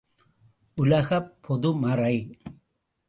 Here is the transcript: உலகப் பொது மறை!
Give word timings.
உலகப் 0.77 1.29
பொது 1.41 1.73
மறை! 1.75 2.15